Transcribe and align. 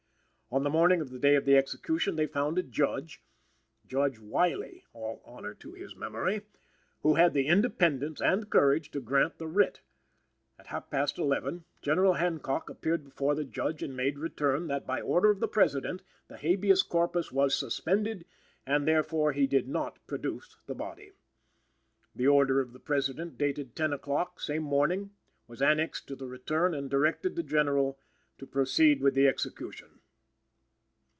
On 0.53 0.63
the 0.65 0.69
morning 0.69 0.99
of 0.99 1.11
the 1.11 1.17
day 1.17 1.35
of 1.35 1.45
the 1.45 1.55
execution, 1.55 2.17
they 2.17 2.27
found 2.27 2.57
a 2.59 2.63
judge 2.63 3.23
(Judge 3.87 4.19
Wylie; 4.19 4.83
all 4.91 5.21
honor 5.23 5.53
to 5.53 5.71
his 5.71 5.95
memory!) 5.95 6.41
who 7.03 7.13
had 7.13 7.33
the 7.33 7.47
independence 7.47 8.19
and 8.19 8.49
courage 8.49 8.91
to 8.91 8.99
grant 8.99 9.37
the 9.37 9.47
writ. 9.47 9.79
At 10.59 10.67
half 10.67 10.89
past 10.89 11.17
eleven, 11.17 11.63
General 11.81 12.15
Hancock 12.15 12.69
appeared 12.69 13.05
before 13.05 13.33
the 13.33 13.45
Judge 13.45 13.81
and 13.81 13.95
made 13.95 14.19
return 14.19 14.67
that 14.67 14.85
by 14.85 14.99
order 14.99 15.29
of 15.29 15.39
the 15.39 15.47
President 15.47 16.01
the 16.27 16.35
Habeas 16.35 16.83
Corpus 16.83 17.31
was 17.31 17.55
suspended 17.55 18.25
and 18.65 18.85
therefore 18.85 19.31
he 19.31 19.47
did 19.47 19.69
not 19.69 20.05
produce 20.05 20.57
the 20.65 20.75
body. 20.75 21.13
The 22.13 22.27
order 22.27 22.59
of 22.59 22.73
the 22.73 22.79
President 22.81 23.37
dated 23.37 23.73
ten 23.73 23.93
o'clock, 23.93 24.41
same 24.41 24.63
morning, 24.63 25.11
was 25.47 25.61
annexed 25.61 26.09
to 26.09 26.15
the 26.17 26.27
return 26.27 26.73
and 26.73 26.89
directed 26.89 27.37
the 27.37 27.41
General 27.43 27.97
to 28.37 28.45
proceed 28.45 28.99
with 28.99 29.13
the 29.13 29.29
execution. 29.29 29.99